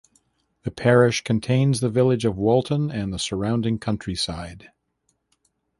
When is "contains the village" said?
1.23-2.25